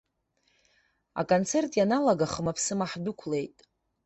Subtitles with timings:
[1.19, 3.57] Аконцерт ианалга, хымаԥсыма ҳдәықәлеит.